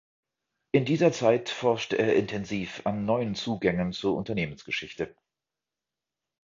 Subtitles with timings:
[0.71, 5.15] In dieser Zeit forschte er intensiv an neuen Zugängen zur Unternehmensgeschichte.